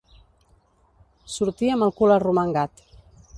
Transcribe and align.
Sortir 1.33 1.69
amb 1.75 1.87
el 1.89 1.93
cul 2.01 2.15
arromangat. 2.17 2.85